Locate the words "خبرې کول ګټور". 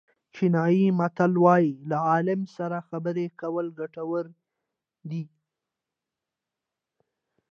2.89-4.25